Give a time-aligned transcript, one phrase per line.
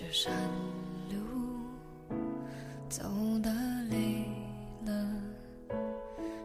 [0.00, 0.32] 这山
[1.10, 1.18] 路
[2.88, 3.02] 走
[3.42, 3.52] 的
[3.90, 4.24] 累
[4.86, 5.06] 了，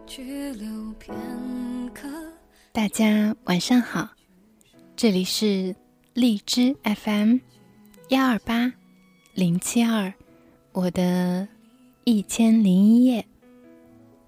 [0.06, 0.68] 去留
[1.00, 1.16] 片
[1.94, 2.06] 刻。
[2.74, 4.10] 大家晚上好，
[4.98, 5.74] 这里是
[6.14, 7.38] 荔枝 FM
[8.10, 8.74] 幺二八
[9.34, 10.14] 零七二，
[10.74, 11.48] 我的
[12.04, 13.26] 一千零一夜，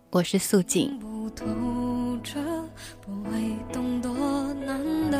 [0.09, 0.97] 我是素锦。
[0.99, 1.45] 不透
[2.23, 2.39] 彻，
[3.01, 3.31] 不会
[3.73, 5.17] 懂多难的，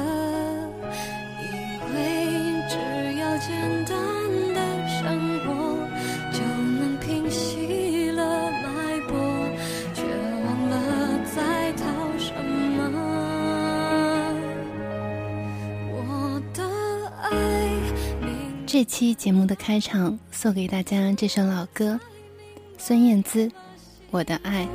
[18.68, 21.98] 这期节目的开场送给大家这首老歌，
[22.78, 23.48] 孙燕姿
[24.12, 24.68] 《我的爱》。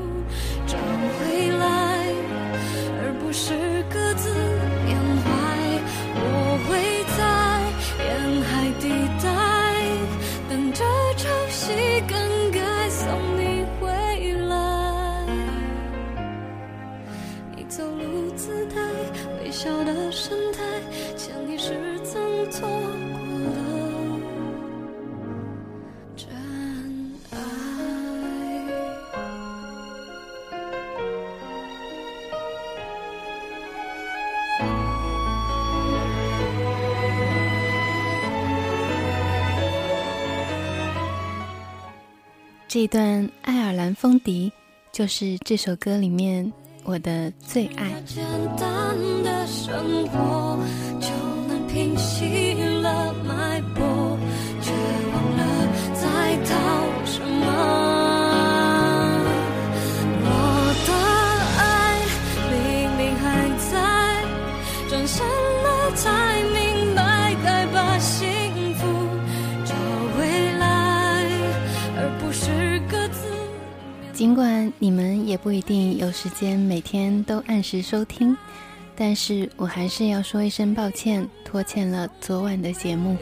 [42.75, 44.51] 这段爱尔兰风笛
[44.93, 46.51] 就是这首歌里面
[46.85, 47.93] 我的最爱。
[48.07, 48.25] 简
[48.57, 50.59] 单的生活
[50.99, 51.09] 就
[51.47, 53.12] 能平息了
[75.33, 78.37] 也不一定有时间每天都按时收听，
[78.95, 83.17] 但是我还是要说一声抱歉，拖欠了昨晚的节目。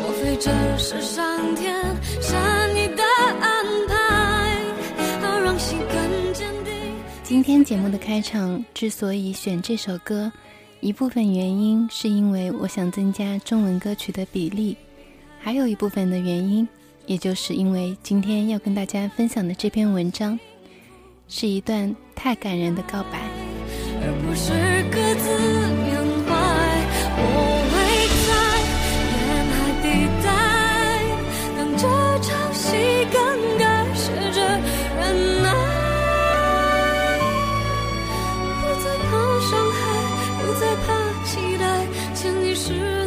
[0.00, 1.74] 莫非这是上天
[7.30, 10.32] 今天节目的开场之所以选这首歌，
[10.80, 14.76] 一部分原因是因为我想增加中文歌曲的比例，
[15.38, 16.66] 还有一部分的原因，
[17.06, 20.36] 也就是因为今天要跟大家分享的这篇文章，
[21.28, 23.20] 是一段太感人的告白。
[24.02, 24.50] 而不是
[24.90, 25.59] 各自
[40.60, 40.92] 再怕
[41.24, 42.99] 期待，前提是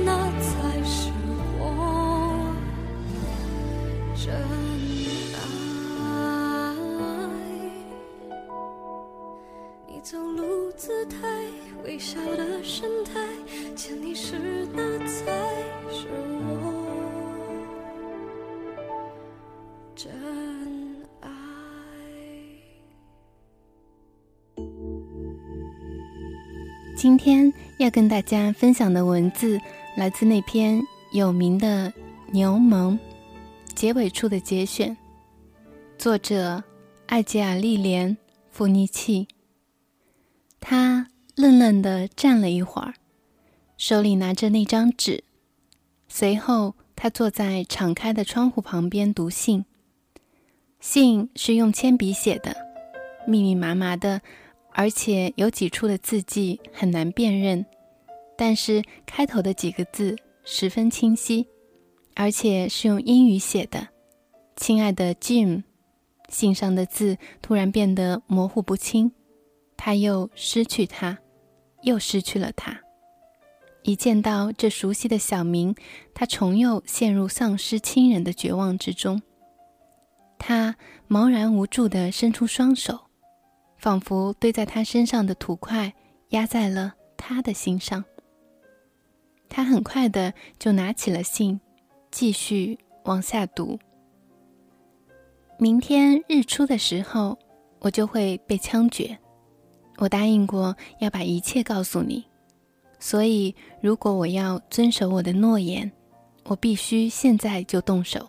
[27.04, 29.60] 今天要跟大家分享的文字
[29.98, 30.82] 来自那篇
[31.12, 31.92] 有名的
[32.32, 32.92] 《牛虻》
[33.76, 34.96] 结尾处的节选，
[35.98, 36.64] 作者
[37.08, 38.16] 艾吉尔利莲·
[38.52, 39.28] 弗尼契。
[40.62, 42.94] 他愣愣地站了一会儿，
[43.76, 45.26] 手里拿着那张纸，
[46.08, 49.66] 随后他坐在敞开的窗户旁边读信。
[50.80, 52.56] 信是用铅笔写的，
[53.28, 54.22] 密密麻麻的。
[54.74, 57.66] 而且有几处的字迹很难辨认，
[58.36, 61.48] 但是开头的几个字十分清晰，
[62.16, 63.88] 而且是用英语写的。
[64.56, 65.64] 亲爱的 Jim，
[66.30, 69.12] 信上的字突然变得模糊不清，
[69.78, 71.20] 他又失去他，
[71.84, 72.80] 又失去了他。
[73.84, 75.76] 一见到这熟悉的小名，
[76.14, 79.22] 他重又陷入丧失亲人的绝望之中。
[80.40, 80.76] 他
[81.08, 83.03] 茫然无助地伸出双手。
[83.84, 85.94] 仿佛堆在他身上的土块
[86.30, 88.02] 压在了他的心上。
[89.50, 91.60] 他很快的就拿起了信，
[92.10, 93.78] 继续往下读。
[95.60, 97.38] 明天日出的时候，
[97.80, 99.18] 我就会被枪决。
[99.98, 102.24] 我答应过要把一切告诉你，
[103.00, 105.92] 所以如果我要遵守我的诺言，
[106.46, 108.26] 我必须现在就动手。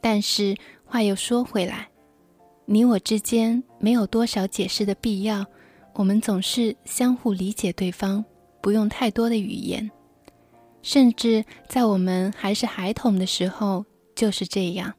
[0.00, 0.56] 但是
[0.86, 1.86] 话又说回来，
[2.66, 5.46] 你我之间没有多少解释的必要，
[5.94, 8.24] 我们总是相互理解对方，
[8.60, 9.90] 不用太多的语言。
[10.82, 13.84] 甚至在我们还是孩童的时候
[14.14, 14.92] 就是这样。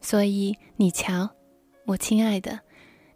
[0.00, 1.28] 所以你瞧，
[1.86, 2.60] 我亲爱的，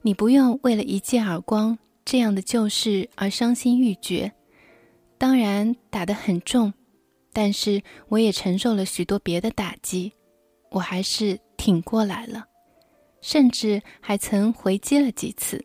[0.03, 4.33] 你不用为了一记耳光这样的旧事而伤心欲绝。
[5.17, 6.73] 当然打得很重。
[7.37, 10.13] 但是我也承受了许多别的打击，
[10.71, 12.45] 我还是挺过来了，
[13.25, 15.65] 甚至还曾回击了几次。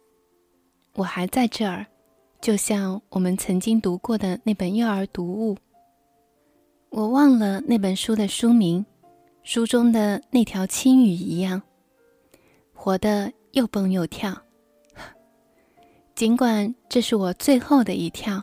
[0.94, 1.85] 我还在这儿，
[2.39, 5.57] 就像我们曾经读过的那本幼儿读物。
[6.89, 8.85] 我忘了那本书的书名，
[9.44, 11.61] 书中的那条青鱼一样，
[12.73, 14.33] 活得又蹦又跳。
[16.15, 18.41] 尽管这是我最后的一跳，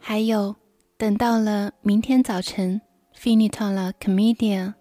[0.00, 0.56] 还有。
[0.96, 2.80] 等到了明天早晨
[3.16, 4.74] ，finito la commedia，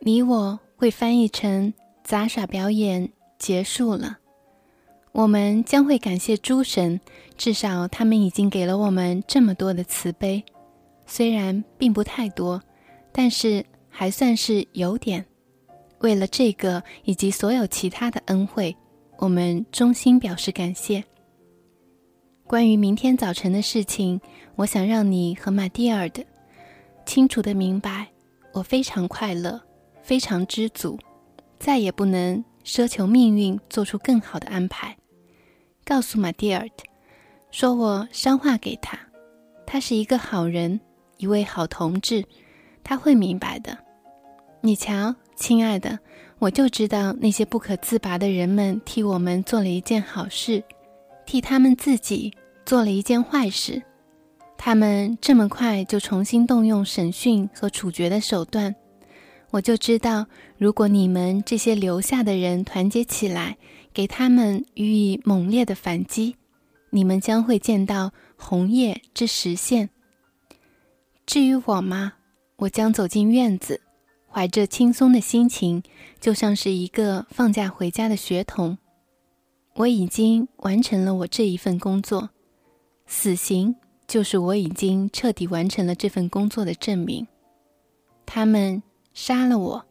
[0.00, 1.72] 你我会翻译成
[2.12, 4.18] 杂耍表演结束了。
[5.12, 7.00] 我们将会感谢诸神，
[7.38, 10.44] 至少他们已经给了我们这么多的慈悲，
[11.06, 12.62] 虽然并不太多，
[13.12, 15.24] 但是还算是有点。
[16.00, 18.76] 为了这个以及所有其他的恩惠，
[19.16, 21.02] 我们衷心表示感谢。
[22.46, 24.20] 关于明天早晨的事情，
[24.56, 26.22] 我想让你和马蒂尔的
[27.06, 28.06] 清楚的明白，
[28.52, 29.58] 我非常快乐，
[30.02, 30.98] 非常知足，
[31.62, 34.96] 再也不能奢求命运做出更好的安排。
[35.84, 36.84] 告诉马蒂尔特，
[37.52, 38.98] 说我捎话给他，
[39.64, 40.80] 他是一个好人，
[41.18, 42.24] 一位好同志，
[42.82, 43.78] 他会明白的。
[44.60, 46.00] 你瞧，亲爱的，
[46.40, 50.64] 我就知道那些不可自拔的人们替我们做了一件好事，
[51.24, 52.32] 替他们自己。
[52.64, 53.82] 做了一件坏事，
[54.56, 58.72] 他们这么快就重新动用审讯和处决的手段，
[59.52, 60.26] 我就知道，
[60.56, 63.58] 如果你们这些留下的人团结起来，
[63.92, 66.36] 给他们予以猛烈的反击，
[66.88, 69.90] 你们将会见到红叶之实现。
[71.26, 72.14] 至于我吗？
[72.56, 73.82] 我将走进院子，
[74.26, 75.82] 怀着轻松的心情，
[76.18, 78.78] 就像是一个放假回家的学童。
[79.74, 82.30] 我已经完成了我这一份工作。
[83.06, 83.76] 死刑
[84.06, 87.26] 就是我已经彻底完成了这份工作的证明。
[88.24, 88.82] 他们
[89.14, 89.84] 杀了我，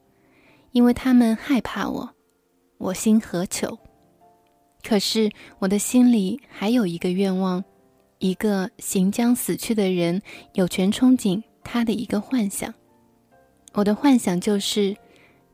[0.71, 2.09] 因为他们害怕我。
[2.77, 3.77] 我心何求？
[4.83, 7.63] 可是我的心里还有一个愿望，
[8.17, 10.21] 一个行将死去的人
[10.53, 12.73] 有权憧憬他的一个幻想。
[13.73, 14.97] 我的幻想就是，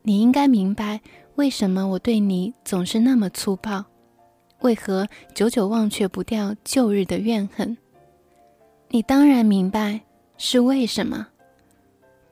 [0.02, 1.00] 你应该明白
[1.34, 3.84] 为什么我对你总是那么粗暴。
[4.60, 7.76] 为何久久忘却不掉旧日的怨恨？
[8.88, 10.00] 你当然明白
[10.38, 11.28] 是为什么。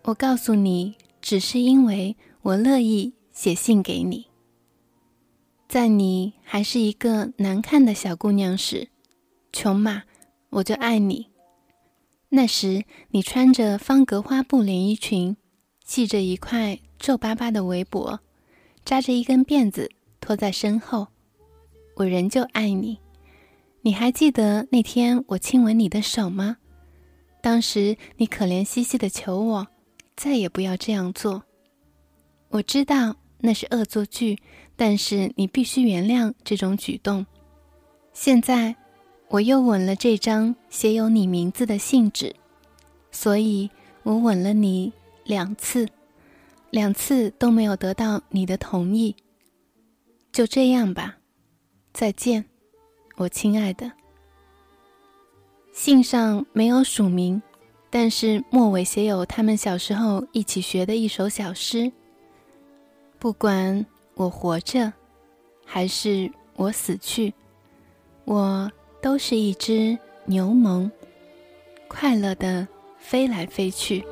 [0.04, 4.26] 我告诉你，只是因为我乐意写信给你。
[5.68, 8.90] 在你还是一个难看的小姑娘时，
[9.52, 10.04] 琼玛，
[10.50, 11.26] 我就爱你。
[12.28, 15.36] 那时你穿着方格花布连衣裙，
[15.84, 18.20] 系着一块皱巴巴的围脖，
[18.84, 19.90] 扎着一根辫子
[20.20, 21.08] 拖在身后。
[21.96, 23.00] 我仍旧爱你，
[23.82, 26.58] 你还记得那天我亲吻你的手吗？
[27.42, 29.66] 当时你可怜兮兮的求我
[30.16, 31.44] 再也不要这样做。
[32.48, 34.38] 我知道那是恶作剧，
[34.74, 37.26] 但是你必须原谅这种举动。
[38.12, 38.74] 现在
[39.28, 42.34] 我又吻了这张写有你名字的信纸，
[43.10, 43.70] 所以
[44.04, 44.92] 我吻了你
[45.24, 45.86] 两次，
[46.70, 49.14] 两次都没有得到你的同意。
[50.32, 51.18] 就这样吧。
[51.92, 52.44] 再见，
[53.16, 53.92] 我亲爱的。
[55.72, 57.42] 信上没有署名，
[57.98, 61.90] 但是末尾写有他们小时候一起学的一首小诗。
[63.18, 63.86] 不管
[64.16, 64.92] 我活着，
[65.64, 67.32] 还是我死去，
[68.26, 70.90] 我都是一只牛虻，
[71.88, 74.04] 快乐的飞来飞去。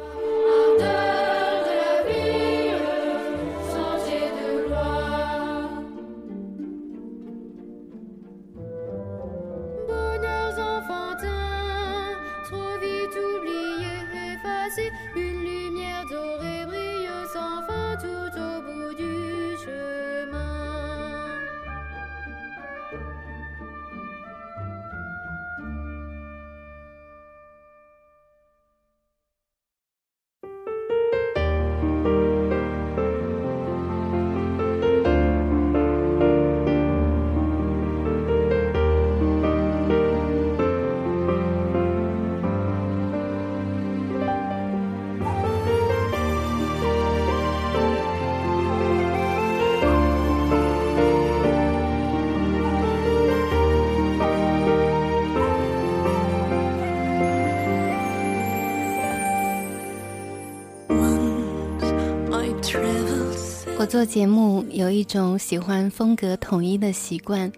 [63.94, 67.52] 做节目有一种喜欢风格统一的习惯，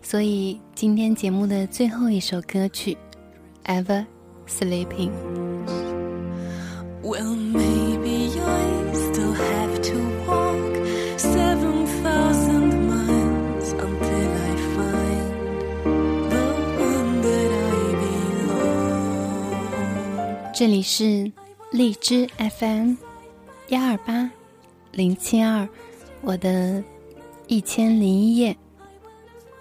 [0.00, 2.96] 所以今天节目的最后一首歌曲
[3.84, 4.06] 《Ever
[4.46, 5.10] Sleeping》。
[7.02, 10.86] Well, maybe I still have to walk
[11.18, 15.32] 7,000 miles until I find
[16.30, 16.46] the
[16.78, 17.90] one that I
[20.46, 20.52] belong.
[20.54, 21.32] 这里是
[21.72, 22.94] 荔枝 FM
[23.70, 24.30] 幺二八
[24.92, 25.66] 零七二，
[26.20, 26.84] 我的
[27.46, 28.54] 一千零一夜，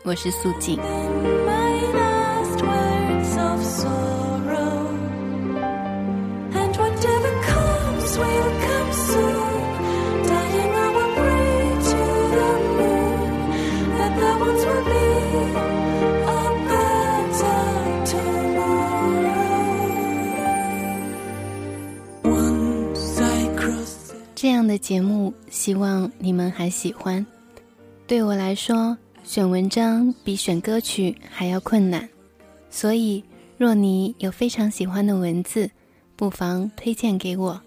[0.03, 0.77] 我是素锦。
[24.41, 27.23] 这样的节目，希望你们还喜欢。
[28.07, 32.09] 对我来说，选文章比选歌曲还要困难，
[32.67, 33.23] 所以
[33.55, 35.69] 若你有非常喜欢的文字，
[36.15, 37.61] 不妨推荐给我，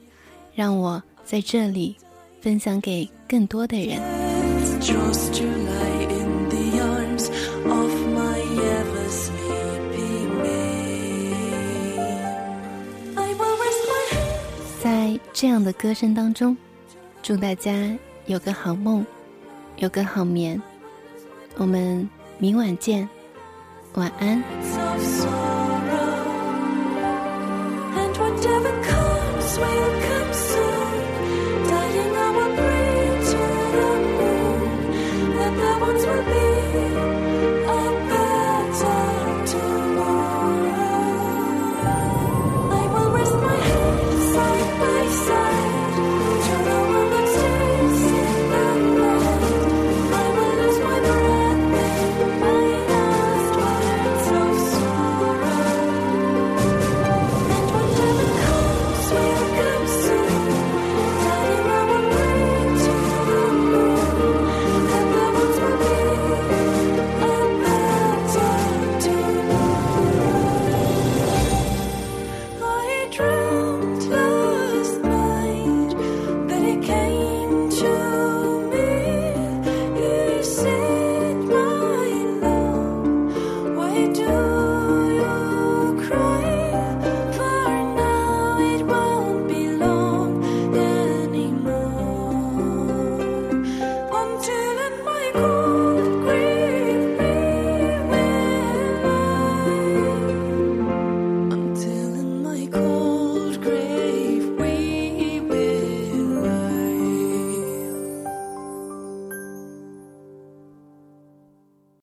[0.52, 1.94] 让我在这里
[2.40, 4.02] 分享给更多的人。
[14.82, 16.54] 在这样的歌声当中。
[17.24, 17.72] 祝大家
[18.26, 19.02] 有个好梦
[19.78, 20.60] 有个好眠。
[21.56, 23.08] 我们明晚见，
[23.94, 24.44] 晚安。
[36.26, 37.23] Thank